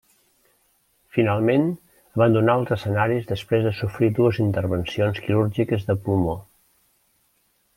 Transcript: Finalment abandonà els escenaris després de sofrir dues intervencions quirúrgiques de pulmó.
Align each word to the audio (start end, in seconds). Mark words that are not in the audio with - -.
Finalment 1.17 1.67
abandonà 2.17 2.55
els 2.61 2.73
escenaris 2.77 3.29
després 3.33 3.67
de 3.67 3.75
sofrir 3.81 4.09
dues 4.21 4.41
intervencions 4.47 5.23
quirúrgiques 5.27 5.89
de 5.91 6.01
pulmó. 6.07 6.35